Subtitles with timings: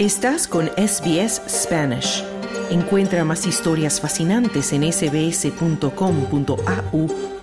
[0.00, 2.24] Estás con SBS Spanish.
[2.70, 5.88] Encuentra más historias fascinantes en sbs.com.au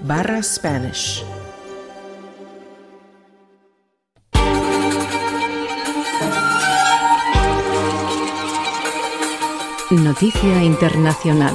[0.02, 1.24] barra Spanish.
[9.92, 11.54] Noticia Internacional.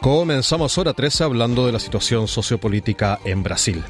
[0.00, 3.82] Comenzamos hora 13 hablando de la situación sociopolítica en Brasil.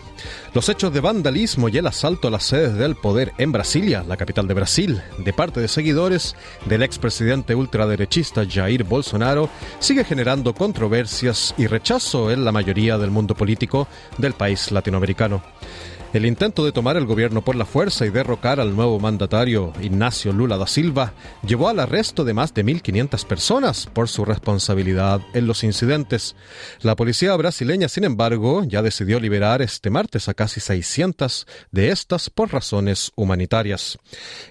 [0.55, 4.17] Los hechos de vandalismo y el asalto a las sedes del poder en Brasilia, la
[4.17, 9.49] capital de Brasil, de parte de seguidores del expresidente ultraderechista Jair Bolsonaro,
[9.81, 15.43] sigue generando controversias y rechazo en la mayoría del mundo político del país latinoamericano.
[16.15, 20.33] El intento de tomar el gobierno por la fuerza y derrocar al nuevo mandatario Ignacio
[20.33, 21.13] Lula da Silva
[21.45, 26.37] llevó al arresto de más de 1.500 personas por su responsabilidad en los incidentes.
[26.83, 32.31] La policía brasileña, sin embargo, ya decidió liberar este martes a casi 600 de estas
[32.31, 33.99] por razones humanitarias.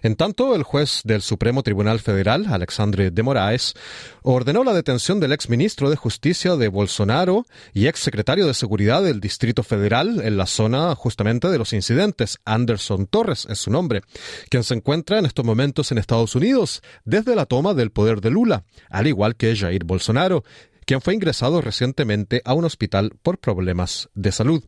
[0.01, 3.73] En tanto, el juez del Supremo Tribunal Federal, Alexandre de Moraes,
[4.21, 9.63] ordenó la detención del exministro de Justicia de Bolsonaro y exsecretario de Seguridad del Distrito
[9.63, 12.39] Federal en la zona justamente de los incidentes.
[12.43, 14.01] Anderson Torres es su nombre,
[14.49, 18.31] quien se encuentra en estos momentos en Estados Unidos desde la toma del poder de
[18.31, 20.43] Lula, al igual que Jair Bolsonaro,
[20.85, 24.63] quien fue ingresado recientemente a un hospital por problemas de salud.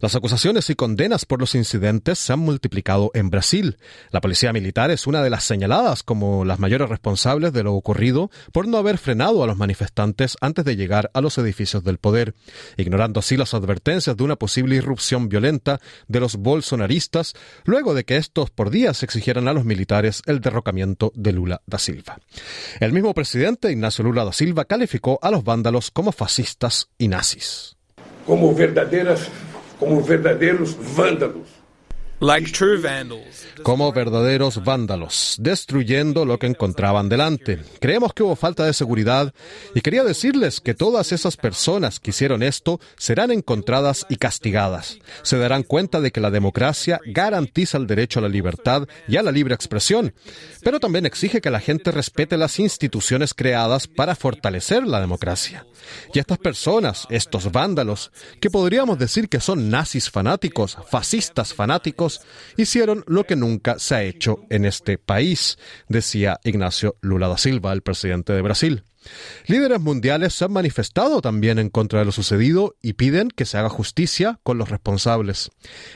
[0.00, 3.78] Las acusaciones y condenas por los incidentes se han multiplicado en Brasil.
[4.10, 8.30] La policía militar es una de las señaladas como las mayores responsables de lo ocurrido
[8.52, 12.34] por no haber frenado a los manifestantes antes de llegar a los edificios del poder,
[12.76, 18.16] ignorando así las advertencias de una posible irrupción violenta de los bolsonaristas luego de que
[18.16, 22.18] estos por días exigieran a los militares el derrocamiento de Lula da Silva.
[22.80, 27.74] El mismo presidente Ignacio Lula da Silva calificó a los vándalos como fascistas y nazis.
[28.26, 29.28] Como verdaderas
[29.78, 30.04] como
[33.62, 37.60] Como verdaderos vándalos, destruyendo lo que encontraban delante.
[37.80, 39.32] Creemos que hubo falta de seguridad
[39.72, 44.98] y quería decirles que todas esas personas que hicieron esto serán encontradas y castigadas.
[45.22, 49.22] Se darán cuenta de que la democracia garantiza el derecho a la libertad y a
[49.22, 50.12] la libre expresión,
[50.64, 55.66] pero también exige que la gente respete las instituciones creadas para fortalecer la democracia.
[56.12, 62.07] Y estas personas, estos vándalos, que podríamos decir que son nazis fanáticos, fascistas fanáticos,
[62.56, 65.58] hicieron lo que nunca se ha hecho en este país,
[65.88, 68.84] decía Ignacio Lula da Silva, el presidente de Brasil.
[69.46, 73.56] Líderes mundiales se han manifestado también en contra de lo sucedido y piden que se
[73.56, 75.50] haga justicia con los responsables.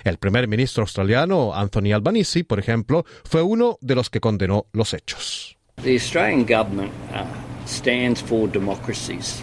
[0.05, 4.95] El primer ministro australiano, Anthony Albanese, por ejemplo, fue uno de los que condenó los
[4.95, 5.59] hechos.
[5.83, 7.27] The Australian government uh,
[7.67, 9.43] stands for democracies.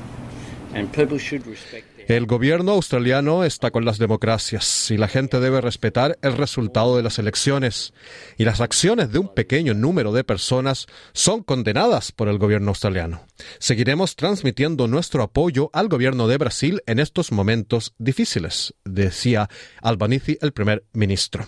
[2.09, 7.03] El gobierno australiano está con las democracias y la gente debe respetar el resultado de
[7.03, 7.93] las elecciones.
[8.35, 13.27] Y las acciones de un pequeño número de personas son condenadas por el gobierno australiano.
[13.59, 19.47] Seguiremos transmitiendo nuestro apoyo al gobierno de Brasil en estos momentos difíciles, decía
[19.79, 21.45] Albanese, el primer ministro.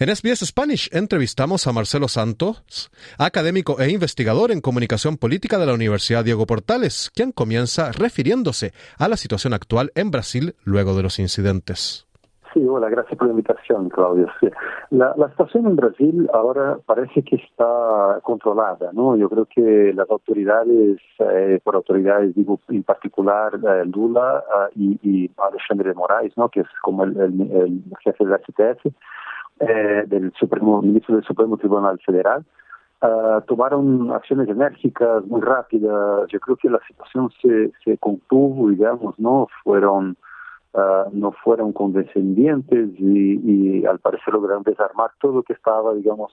[0.00, 5.74] En SBS Spanish entrevistamos a Marcelo Santos, académico e investigador en comunicación política de la
[5.74, 12.06] Universidad Diego Portales, quien comienza refiriéndose a la situación actual Brasil luego de los incidentes.
[12.52, 14.26] Sí, hola, gracias por la invitación, Claudio.
[14.90, 19.16] La, situación en Brasil ahora parece que está controlada, ¿no?
[19.16, 24.98] Yo creo que las autoridades, eh, por autoridades, digo, en particular eh, Lula ah, y,
[25.02, 26.48] y, Alexandre de Moraes, ¿no?
[26.48, 28.86] Que es como el, jefe del STF,
[29.60, 32.44] eh, del Supremo, ministro del Supremo Tribunal Federal,
[33.02, 36.28] ah, tomaron acciones enérgicas, muy rápidas.
[36.28, 39.46] Yo creo que la situación se, se contuvo, digamos, ¿no?
[39.64, 40.16] Fueron
[40.72, 46.32] Ah, no fueron condescendientes y, al parecer lograron desarmar todo lo que estaba, digamos,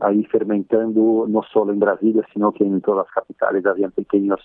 [0.00, 4.40] ahí fermentando, no solo en Brasilia, sino que en todas las capitales habían pequeños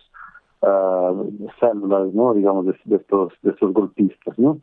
[0.61, 2.33] uh, células, ¿no?
[2.33, 4.59] Digamos, de, estos, de estos golpistas, ¿no?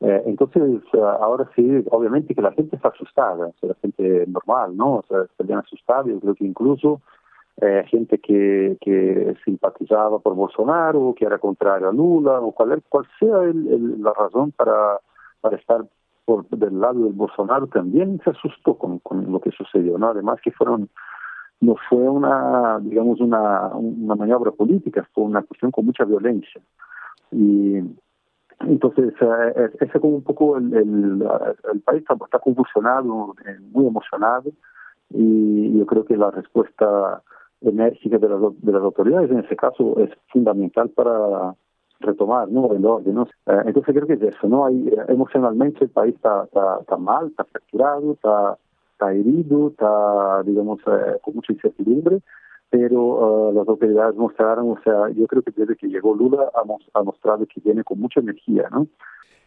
[0.00, 4.96] Eh, entonces, ah, ahora sí, obviamente que la gente está asustada, la gente normal, ¿no?
[4.96, 5.60] O sea, está bien
[6.14, 7.02] yo creo que incluso
[7.60, 13.06] eh, gente que, que simpatizaba por Bolsonaro, que era contrario a Lula, o cual, cual
[13.18, 14.98] sea la razón para,
[15.42, 15.84] para estar
[16.24, 20.08] por del lado del Bolsonaro, también se asustó con, con lo que sucedió, ¿no?
[20.08, 20.88] Además que fueron
[21.60, 26.62] no fue una, digamos, una, una maniobra política, fue una cuestión con mucha violencia.
[27.30, 27.80] Y
[28.60, 34.50] entonces, eh, ese como un poco el, el, país está, está convulsionado, eh, muy emocionado,
[35.10, 37.22] y yo creo que la respuesta
[37.62, 41.54] enérgica de las, de las autoridades, en ese caso, es fundamental para
[42.00, 42.72] retomar ¿no?
[42.72, 43.14] el orden.
[43.14, 43.28] ¿no?
[43.46, 44.66] Eh, entonces creo que es eso, ¿no?
[44.66, 48.58] Hay, eh, emocionalmente el país está, está, mal, está fracturado, está,
[48.92, 50.80] está herido, está, digamos,
[51.22, 52.20] con mucha incertidumbre,
[52.70, 57.02] pero las autoridades mostraron, o sea, yo creo que desde que llegó Lula ha, ha
[57.02, 58.86] mostrado que viene con mucha energía, ¿no?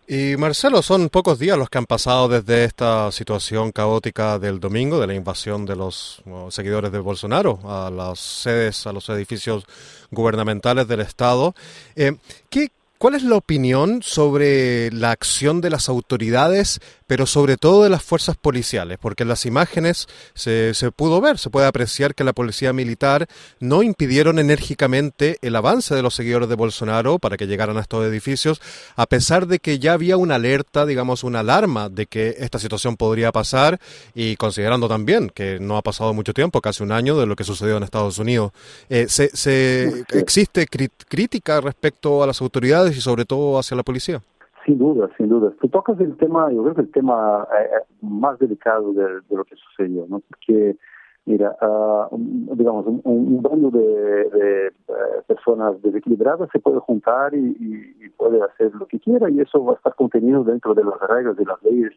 [0.05, 4.99] Y Marcelo, son pocos días los que han pasado desde esta situación caótica del domingo,
[4.99, 9.65] de la invasión de los seguidores de Bolsonaro a las sedes, a los edificios
[10.11, 11.55] gubernamentales del Estado.
[11.95, 12.17] Eh,
[12.49, 12.67] ¿qué,
[13.03, 18.03] ¿Cuál es la opinión sobre la acción de las autoridades, pero sobre todo de las
[18.03, 18.97] fuerzas policiales?
[18.99, 23.27] Porque en las imágenes se, se, pudo ver, se puede apreciar que la policía militar
[23.59, 28.05] no impidieron enérgicamente el avance de los seguidores de Bolsonaro para que llegaran a estos
[28.05, 28.61] edificios,
[28.95, 32.97] a pesar de que ya había una alerta, digamos, una alarma de que esta situación
[32.97, 33.79] podría pasar
[34.15, 37.43] y considerando también que no ha pasado mucho tiempo, casi un año, de lo que
[37.43, 38.51] sucedió en Estados Unidos.
[38.89, 42.63] Eh, se, se, ¿Existe crítica respecto a las autoridades?
[42.97, 44.21] y sobre todo hacia la policía.
[44.65, 45.51] Sin duda, sin duda.
[45.59, 49.43] Tú tocas el tema, yo creo que el tema eh, eh, más delicado de, lo
[49.43, 50.21] que sucedió, ¿no?
[50.21, 50.77] Porque,
[51.25, 57.39] mira, uh, digamos, un, un, bando de, de uh, personas desequilibradas se puede juntar y,
[57.39, 60.83] y, y, puede hacer lo que quiera y eso va a estar contenido dentro de
[60.85, 61.91] las reglas de las leyes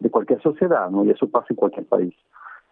[0.00, 1.04] de cualquier sociedad, ¿no?
[1.04, 2.14] Y eso pasa en cualquier país.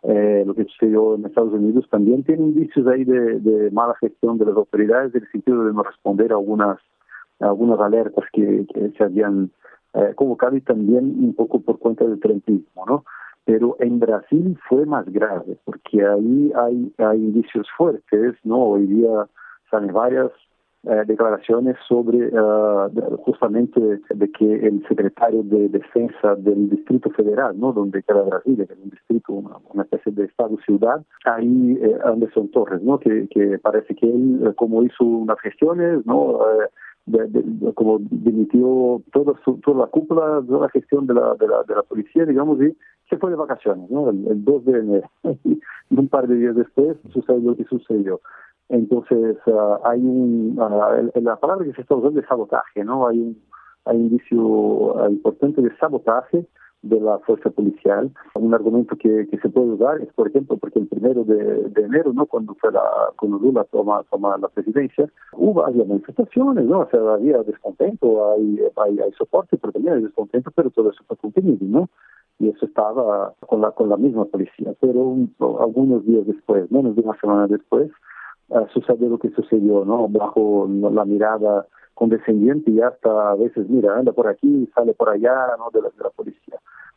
[0.03, 4.45] Eh, lo que sucedió en Estados Unidos también tiene indicios ahí de, mala gestión de
[4.45, 6.79] las autoridades en el sentido de no responder a algunas
[7.41, 9.51] algunas alertas que, que se habían
[9.95, 13.05] eh, convocado y también un poco por cuenta del trumpismo, ¿no?
[13.45, 18.59] Pero en Brasil fue más grave, porque ahí hay, hay indicios fuertes, ¿no?
[18.59, 19.27] Hoy día
[19.71, 20.31] salen varias
[20.89, 22.89] eh, declaraciones sobre uh,
[23.25, 27.73] justamente de que el secretario de Defensa del Distrito Federal, ¿no?
[27.73, 32.53] donde queda Brasil, que es un distrito, una, una especie de estado-ciudad, ahí eh, Anderson
[32.53, 33.01] Torres, ¿no?
[33.01, 36.39] que, que parece que él, como hizo unas gestiones, ¿no?
[37.07, 41.49] De, de, como dimitió toda, su, toda la cúpula, toda la gestión de la, de
[41.49, 42.77] la, de la policía, digamos, y
[43.09, 44.11] se fue de vacaciones, ¿no?
[44.11, 45.11] El, el 2 de enero.
[45.45, 45.61] y
[45.91, 48.21] un par de días después sucedió lo que sucedió.
[48.69, 53.07] Entonces, uh, hay un, uh, la palabra que se está usando es sabotaje, ¿no?
[53.07, 53.41] Hay un,
[53.85, 56.45] hay un indicio uh, importante de sabotaje
[56.83, 58.13] de la fuerza policial.
[58.35, 61.83] Un argumento que, que se puede usar es, por ejemplo, porque el primero de, de
[61.83, 62.27] enero, ¿no?
[62.27, 62.83] cuando fue la,
[63.19, 66.81] cuando Lula toma, toma la presidencia, hubo había manifestaciones, ¿no?
[66.81, 71.03] O sea, había descontento, hay, hay, hay soporte, pero también hay descontento, pero todo eso
[71.07, 71.89] fue contenido, ¿no?
[72.39, 74.75] y eso estaba con la con la misma policía.
[74.81, 77.91] Pero un, algunos días después, menos de una semana después,
[78.49, 80.09] uh, sucedió lo que sucedió, ¿no?
[80.09, 85.35] Bajo la mirada condescendiente y hasta a veces, mira, anda por aquí, sale por allá,
[85.59, 85.71] ¿no?
[85.73, 86.46] De la, de la policía.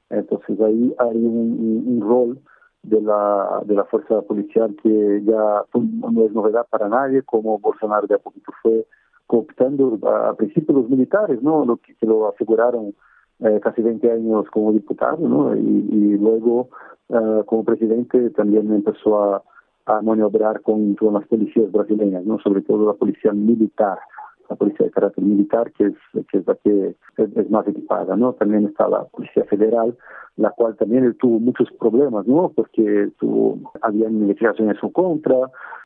[0.10, 2.40] Entonces ahí hay un, rol
[2.84, 8.08] de la, de la fuerza policial que ya no es novedad para nadie, como Bolsonaro
[8.08, 8.86] de a poquito fue
[9.28, 11.64] cooptando a, principio los militares, ¿no?
[11.66, 12.96] Lo que, que lo aseguraron
[13.40, 15.56] eh, casi 20 años como diputado, ¿no?
[15.56, 16.70] Y, y luego
[17.10, 19.44] uh, como presidente también empezó a,
[19.86, 22.40] a maniobrar con, con las policías brasileñas, ¿no?
[22.40, 24.00] Sobre todo la policía militar
[24.50, 28.34] la policía de carácter militar, que es, que es la que es, más equipada, ¿no?
[28.34, 29.96] También está la Policía Federal,
[30.38, 32.52] la cual también tuvo muchos problemas, ¿no?
[32.56, 35.38] Porque tuvo, había investigaciones en su contra,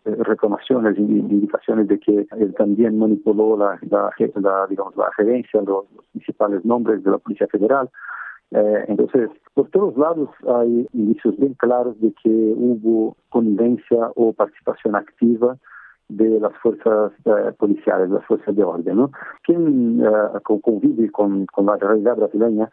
[0.05, 5.61] eh, reclamaciones y indicaciones de que él también manipuló la, la, la digamos, la gerencia,
[5.61, 7.89] los, los, principales nombres de la Policía Federal.
[8.51, 14.95] Eh, entonces, por todos lados hay indicios bien claros de que hubo connivencia o participación
[14.95, 15.57] activa
[16.17, 18.97] de las fuerzas uh, policiales, las fuerzas de orden.
[18.97, 19.11] ¿no?
[19.43, 22.69] Quien uh, convive con, con, la realidad brasileña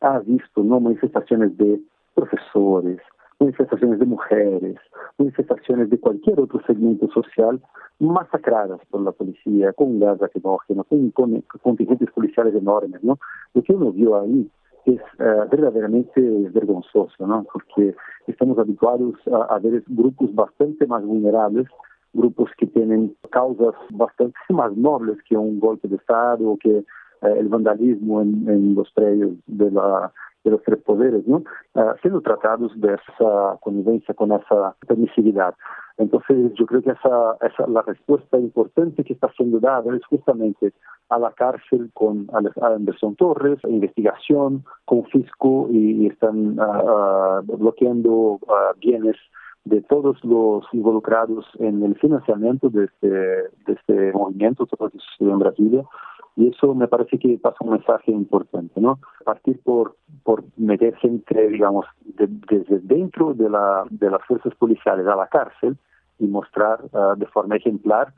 [0.00, 0.80] ha visto ¿no?
[0.80, 1.80] manifestaciones de
[2.14, 2.98] profesores,
[3.40, 4.76] manifestaciones de mujeres,
[5.18, 7.60] manifestaciones de cualquier otro segmento social
[7.98, 13.02] masacradas por la policía, con gas lacrimógeno, con, con, contingentes policiales enormes.
[13.02, 13.18] ¿no?
[13.54, 14.50] Lo que uno vio ahí
[14.86, 16.20] es uh, verdaderamente
[16.52, 17.46] vergonzoso, ¿no?
[17.52, 17.94] porque
[18.26, 21.66] estamos habituados a, a ver grupos bastante más vulnerables
[22.14, 26.84] grupos que tienen causas bastante más nobles que un golpe de Estado o que eh,
[27.38, 30.12] el vandalismo en, en, los predios de, la,
[30.44, 31.42] de los tres poderes, ¿no?
[31.74, 35.54] Uh, siendo tratados de esa connivencia con esa permisividad.
[35.96, 40.72] Entonces, yo creo que esa, esa la respuesta importante que está siendo dada es justamente
[41.08, 42.26] a la cárcel con
[42.60, 48.40] Anderson Torres, investigación, confisco y, y están uh, uh, bloqueando
[48.80, 49.16] bienes
[49.64, 54.98] de todos los involucrados en el financiamiento de este, de este movimiento, todo lo que
[54.98, 55.84] sucedió en Brasilia.
[56.36, 58.98] Y eso me parece que pasa un mensaje importante, ¿no?
[59.24, 65.06] Partir por, por meter gente, digamos, de, desde dentro de, la, de las fuerzas policiales
[65.06, 65.76] a la cárcel
[66.18, 68.12] y mostrar uh, de forma ejemplar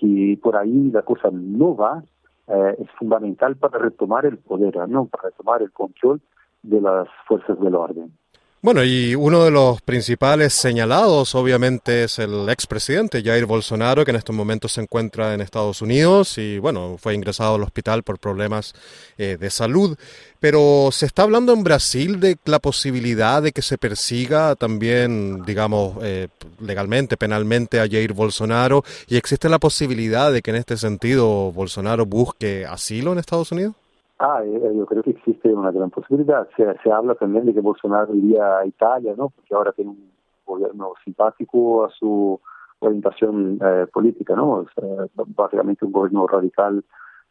[0.00, 2.02] que por ahí la cosa no va,
[2.46, 5.06] uh, es fundamental para retomar el poder, ¿no?
[5.06, 6.20] Para retomar el control
[6.62, 8.12] de las fuerzas del orden.
[8.60, 14.16] Bueno, y uno de los principales señalados, obviamente, es el expresidente Jair Bolsonaro, que en
[14.16, 18.74] estos momentos se encuentra en Estados Unidos y, bueno, fue ingresado al hospital por problemas
[19.16, 19.96] eh, de salud.
[20.40, 25.96] Pero se está hablando en Brasil de la posibilidad de que se persiga también, digamos,
[26.02, 26.26] eh,
[26.58, 32.06] legalmente, penalmente a Jair Bolsonaro, y existe la posibilidad de que en este sentido Bolsonaro
[32.06, 33.76] busque asilo en Estados Unidos.
[34.18, 36.48] Ah, eh, yo creo que existe una gran posibilidad.
[36.56, 39.28] Se, se habla también de que Bolsonaro iría a Italia, ¿no?
[39.30, 40.10] Porque ahora tiene un
[40.44, 42.40] gobierno simpático a su
[42.80, 44.50] orientación eh, política, ¿no?
[44.50, 46.84] O sea, básicamente un gobierno radical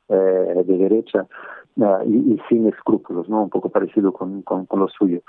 [0.10, 1.28] eh, de derecha
[1.76, 3.44] uh, y, y, sin escrúpulos, ¿no?
[3.44, 5.22] Un poco parecido con, con, con, lo suyo.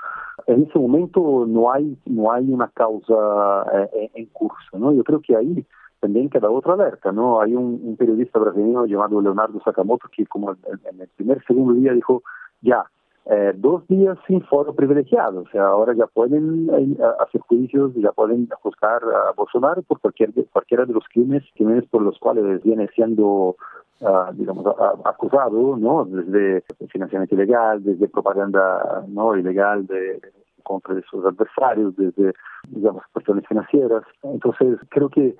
[0.47, 4.93] En ese momento no hay no hay una causa eh, en curso, ¿no?
[4.93, 5.65] Yo creo que ahí
[5.99, 7.41] también queda otra alerta, ¿no?
[7.41, 12.23] Hay un, periodista brasileño llamado Leonardo Sakamoto que como en, el primer, segundo día dijo,
[12.61, 12.85] ya,
[13.25, 18.11] eh, dos días sin foro privilegiado, o sea, ahora ya pueden eh, hacer juicios, ya
[18.11, 22.87] pueden juzgar a Bolsonaro por cualquier, cualquiera de los crímenes, crímenes por los cuales viene
[22.95, 23.55] siendo
[24.01, 24.65] Uh, digamos,
[25.03, 26.05] acusado, ¿no?
[26.05, 30.21] Desde financiamiento ilegal, desde propaganda no ilegal de,
[30.63, 32.33] contra sus adversarios, desde,
[32.67, 34.03] digamos, cuestiones financieras.
[34.21, 35.35] Entonces, creo que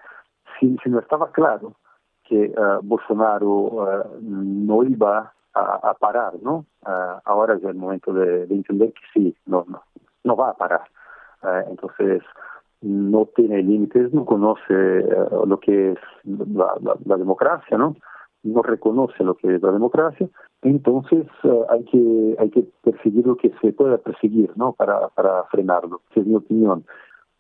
[0.59, 1.75] si, no estaba claro
[2.23, 6.65] que uh, Bolsonaro uh, no iba a, parar, ¿no?
[6.85, 9.81] Uh, ahora es el momento de, de, entender que sí, no, no,
[10.23, 10.83] no va a parar.
[11.69, 12.21] entonces,
[12.81, 14.73] no tiene límites, no conoce
[15.45, 16.75] lo que es la,
[17.05, 17.95] la, democracia, ¿no?
[18.43, 20.29] No reconoce lo que es la democracia,
[20.61, 21.27] entonces
[21.69, 24.71] hay que hay que perseguir lo que se pueda perseguir, ¿no?
[24.73, 26.01] Para, para frenarlo.
[26.11, 26.85] Esa es mi opinión.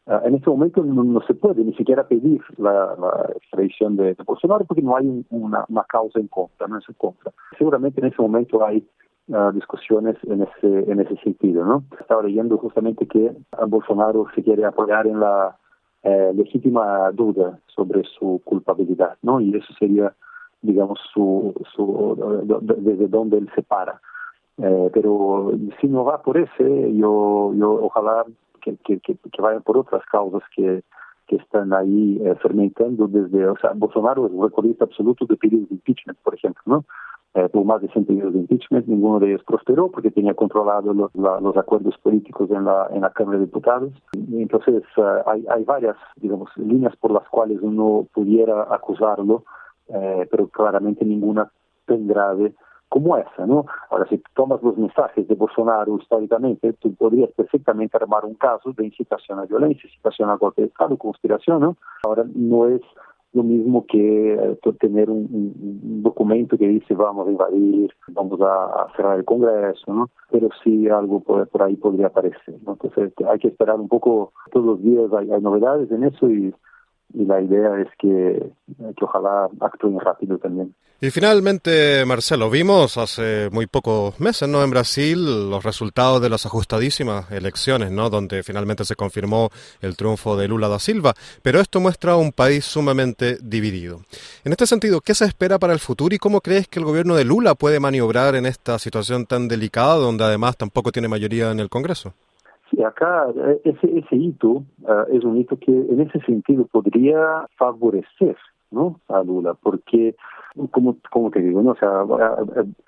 [0.09, 4.15] Uh, en este momento no, no, se puede ni siquiera pedir la, la extradición de,
[4.15, 7.31] de, Bolsonaro porque no hay un, una, una, causa en contra, no es en contra.
[7.59, 8.83] Seguramente en ese momento hay
[9.27, 11.83] uh, discusiones en ese, en ese sentido, ¿no?
[11.99, 13.31] Estaba leyendo justamente que
[13.67, 15.55] Bolsonaro se quiere apoyar en la
[16.01, 19.39] eh, legítima duda sobre su culpabilidad, ¿no?
[19.39, 20.15] Y eso sería,
[20.63, 24.01] digamos, su, su desde donde él se para.
[24.57, 28.25] Eh, pero si no va por ese, yo, yo ojalá
[28.59, 30.83] que, que, que, vayan por otras causas que,
[31.27, 35.69] que están ahí eh, fermentando desde, o sea, Bolsonaro es un recordista absoluto de pedidos
[35.69, 36.85] de impeachment, por ejemplo, ¿no?
[37.35, 40.93] Eh, tuvo más de 100 pedidos de impeachment, ninguno de ellos prosperó porque tenía controlado
[40.95, 43.93] los, la, los acuerdos políticos en la, en la Cámara de Diputados.
[44.31, 49.43] Entonces, uh, hay, hay varias, digamos, líneas por las cuales uno pudiera acusarlo,
[49.89, 51.51] eh, pero claramente ninguna
[51.85, 52.55] tan grave
[52.89, 53.65] como esa, ¿no?
[53.89, 58.85] Ahora, si tomas los mensajes de Bolsonaro históricamente, tú podrías perfectamente armar un caso de
[58.85, 61.77] incitación a violencia, incitación a golpe de Estado, conspiración, ¿no?
[62.03, 62.81] Ahora, no es
[63.33, 68.87] lo mismo que eh, tener un, un, documento que dice vamos a invadir, vamos a,
[68.95, 70.09] cerrar el Congreso, ¿no?
[70.31, 72.71] Pero sí algo por, por ahí podría aparecer, ¿no?
[72.71, 76.53] Entonces hay que esperar un poco, todos los días hay, hay novedades en eso y
[77.13, 80.73] y la idea es que, que ojalá actúen rápido también.
[81.01, 84.61] Y finalmente, Marcelo, vimos hace muy pocos meses, ¿no?
[84.61, 88.09] En Brasil, los resultados de las ajustadísimas elecciones, ¿no?
[88.09, 89.49] Donde finalmente se confirmó
[89.79, 91.13] el triunfo de Lula da Silva.
[91.41, 94.01] Pero esto muestra un país sumamente dividido.
[94.43, 97.15] En este sentido, ¿qué se espera para el futuro y cómo crees que el gobierno
[97.15, 101.61] de Lula puede maniobrar en esta situación tan delicada, donde además tampoco tiene mayoría en
[101.61, 102.13] el Congreso?
[102.69, 107.47] Sí, acá eh, ese, ese hito uh, es un hito que en ese sentido podría
[107.57, 108.37] favorecer
[108.71, 108.99] ¿no?
[109.07, 110.15] a Lula, porque,
[110.71, 111.71] como, como te digo, ¿no?
[111.71, 112.03] o sea,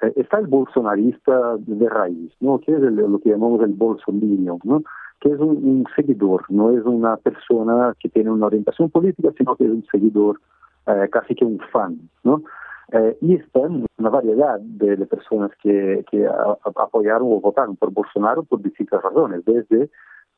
[0.03, 2.59] eh, está el bolsonarista de raíz, ¿no?
[2.59, 4.83] que es el, lo que llamamos el bolsominion, ¿no?
[5.19, 9.65] que es un, seguidor, no es una persona que tiene una orientación política, sino que
[9.65, 10.39] es un seguidor,
[10.87, 12.43] uh, casi que un fan, ¿no?
[12.91, 17.77] Eh, y están una variedad de, de personas que, que a, a apoyaron o votaron
[17.77, 19.89] por Bolsonaro por distintas razones, desde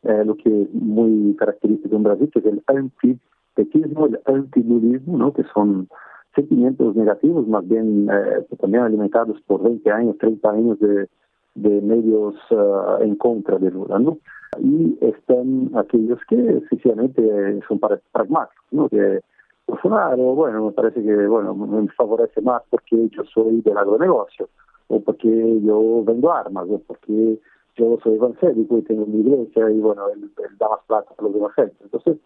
[0.03, 5.33] eh, lo que es muy característico en Brasil, que es el antipetismo, el antilulismo, ¿no?
[5.33, 5.87] que son
[6.35, 11.07] sentimientos negativos, más bien eh, también alimentados por 20 años, 30 años de,
[11.55, 14.17] de medios uh, en contra de Lula, ¿no?
[14.59, 18.89] Y están aquellos que sencillamente son pragmáticos, ¿no?
[18.89, 19.21] Que
[19.73, 24.49] Bolsonaro, bueno, me parece que bueno me favorece más porque yo soy del agronegocio,
[24.87, 25.29] o porque
[25.61, 27.39] yo vendo armas, o porque
[27.75, 31.35] yo soy evangélico y tengo mi iglesia y bueno, él, da más plata a los
[31.35, 31.81] evangélicos.
[31.81, 32.17] Entonces,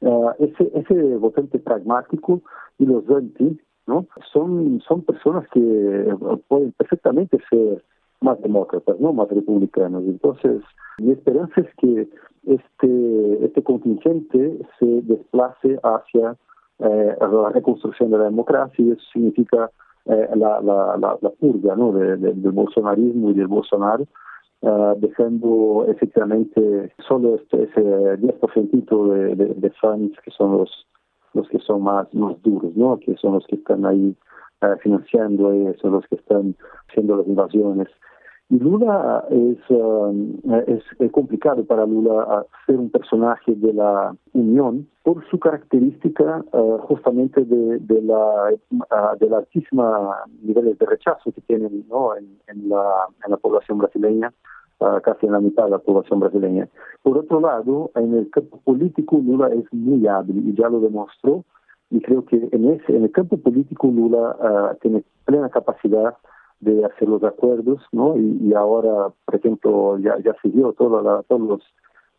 [0.00, 2.42] uh, ese, ese votante pragmático
[2.78, 4.06] y los anti, ¿no?
[4.32, 6.16] Son, son personas que
[6.48, 7.84] pueden perfectamente ser
[8.20, 9.12] más demócratas, ¿no?
[9.12, 10.02] Más republicanos.
[10.04, 10.62] Entonces,
[10.98, 12.08] mi esperanza es que
[12.46, 16.36] este, este contingente se desplace hacia
[16.80, 19.70] eh, la reconstrucción de la democracia y eso significa
[20.06, 21.92] eh, la, la, la, la, purga ¿no?
[21.92, 24.06] de, de, del bolsonarismo y del Bolsonaro
[24.60, 30.86] uh, dejando efectivamente solo este, ese 10% de, de, fans que son los
[31.34, 32.98] los que son más, más duros, ¿no?
[32.98, 34.16] que son los que están ahí
[34.62, 36.56] uh, financiando, eh, son los que están
[36.88, 37.88] haciendo las invasiones.
[38.50, 45.38] Lula es, um, es, complicado para Lula ser un personaje de la Unión por su
[45.38, 49.28] característica uh, justamente de, de, la, uh, de
[50.42, 52.16] niveles de rechazo que tienen ¿no?
[52.16, 54.32] en, en, la, en la población brasileña
[55.02, 56.68] casi en la mitad de la población brasileña.
[57.02, 61.44] Por otro lado, en el campo político Lula es muy hábil y ya lo demostró
[61.90, 66.14] y creo que en, ese, en el campo político Lula uh, tiene plena capacidad
[66.60, 68.16] de hacer los acuerdos, ¿no?
[68.16, 71.62] Y, y ahora, por ejemplo, ya, ya se vio toda la, todos los,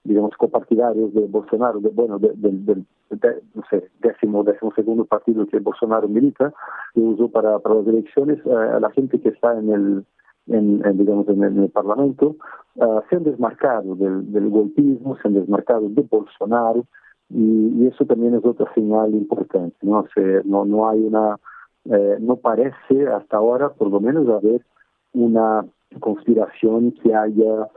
[0.04, 2.76] digamos, copartidarios de Bolsonaro, de, bueno, del, de,
[3.10, 6.54] de, no sé, décimo, décimo segundo partido que Bolsonaro milita,
[6.94, 10.06] que usó para, para las elecciones, uh, a la gente que está en el,
[10.48, 12.36] en, en digamos, en el, en el Parlamento,
[12.76, 16.86] uh, se han desmarcado del, del, golpismo, se han desmarcado de Bolsonaro,
[17.30, 20.04] y, y, eso también es otra señal importante, ¿no?
[20.16, 21.38] Se, no, no hay una,
[21.92, 24.62] eh, no parece hasta ahora, por lo menos, haber
[25.14, 25.66] una
[26.00, 27.68] conspiración que haya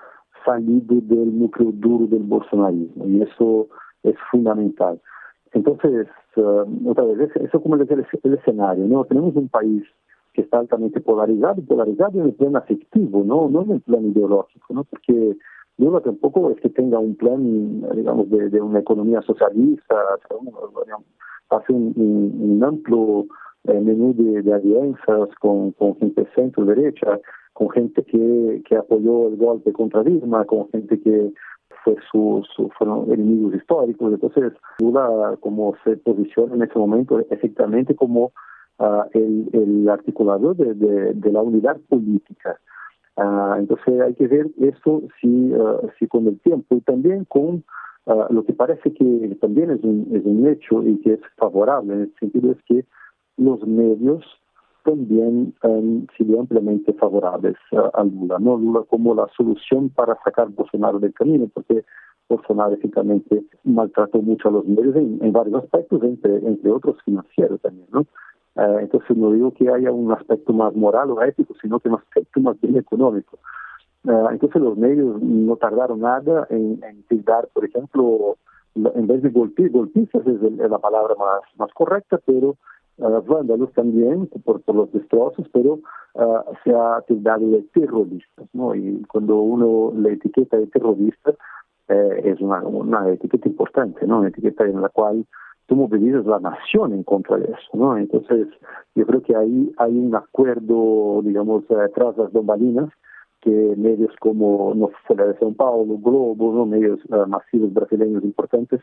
[0.44, 3.68] salido del núcleo duro del bolsonarismo, y eso
[4.02, 5.00] es fundamental.
[5.52, 9.04] Entonces, uh, otra vez, eso como es el, el escenario, ¿no?
[9.04, 9.84] Tenemos un país
[10.32, 14.74] que está altamente polarizado, polarizado en el plano afectivo, no, no en el plano ideológico,
[14.74, 14.84] ¿no?
[14.84, 15.36] Porque
[15.78, 19.94] Lula tampoco es que tenga un plan, digamos, de, de una economía socialista,
[21.50, 23.26] hace un, amplio
[23.64, 27.20] eh, menú de, de, alianzas con, gente centro-derecha,
[27.52, 31.32] con gente que, que apoyó el golpe contra Dilma, con gente que
[31.84, 34.12] fue su, su, fueron enemigos históricos.
[34.12, 38.32] Entonces, Lula, como se posiciona en ese momento, efectivamente como
[38.78, 42.58] uh, el, articulador de, la unidad política.
[43.16, 47.62] Uh, entonces hay que ver eso si, uh, si con el tiempo y también con
[48.30, 52.00] lo que parece que también es un, es un hecho y que es favorable en
[52.00, 52.84] el sentido es que
[53.36, 54.24] los medios
[54.84, 57.56] también han sido ampliamente favorables
[57.94, 58.56] a Lula, ¿no?
[58.56, 61.84] Lula como la solución para sacar Bolsonaro del camino, porque
[62.28, 67.60] Bolsonaro efectivamente maltrató mucho a los medios en, en varios aspectos, entre, entre otros financieros
[67.60, 68.06] también, ¿no?
[68.54, 71.94] Uh, entonces no digo que haya un aspecto más moral o ético, sino que un
[71.94, 73.38] aspecto más bien económico.
[74.04, 78.36] Uh, entonces los medios no tardaron nada en, en por ejemplo,
[78.74, 82.56] en vez de golpistas es, la palabra más, más correcta, pero
[83.02, 85.80] uh, vándalos también por, los destrozos, pero
[86.62, 88.74] se ha tildado de terroristas, ¿no?
[88.74, 91.34] Y cuando uno le etiqueta de terrorista,
[91.88, 94.20] eh, es una, una etiqueta importante, ¿no?
[94.20, 95.26] Una etiqueta en la cual
[95.66, 97.96] tomó medidas la nación en contra de eso, ¿no?
[97.96, 98.48] Entonces,
[98.94, 102.90] yo creo que ahí hay un acuerdo, digamos, eh, tras las bombalinas,
[103.40, 106.64] que medios como no Folha de São Paulo, Globo, ¿no?
[106.64, 108.80] medios uh, masivos brasileños importantes,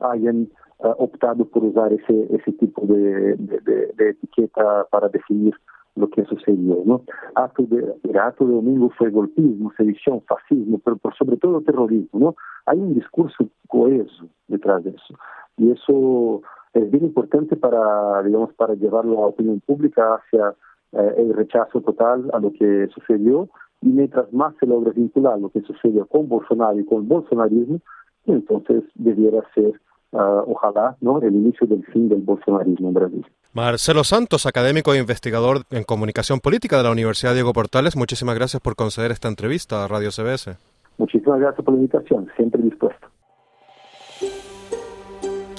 [0.00, 0.48] hayan
[0.82, 5.54] uh, optado por usar ese, ese tipo de, de, de, de, etiqueta para definir
[5.94, 7.02] lo que sucedió, ¿no?
[7.34, 12.36] Acto de, el acto de domingo fue golpismo, sedición, fascismo, pero sobre todo terrorismo, ¿no?
[12.66, 15.14] Hay un discurso coeso detrás de eso.
[15.58, 16.42] Y eso
[16.72, 20.54] es bien importante para, digamos, para llevar la opinión pública hacia
[20.92, 23.48] eh, el rechazo total a lo que sucedió
[23.82, 27.80] y mientras más se logra vincular lo que sucedió con Bolsonaro y con el bolsonarismo,
[28.26, 29.80] entonces debiera ser,
[30.12, 31.20] uh, ojalá, ¿no?
[31.20, 33.26] el inicio del fin del bolsonarismo en Brasil.
[33.52, 38.62] Marcelo Santos, académico e investigador en comunicación política de la Universidad Diego Portales, muchísimas gracias
[38.62, 40.56] por conceder esta entrevista a Radio CBS.
[40.98, 43.08] Muchísimas gracias por la invitación, siempre dispuesto.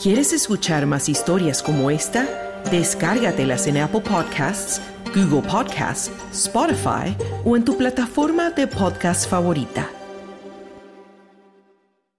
[0.01, 2.27] ¿Quieres escuchar más historias como esta?
[2.71, 4.81] Descárgatelas en Apple Podcasts,
[5.15, 9.87] Google Podcasts, Spotify o en tu plataforma de podcast favorita.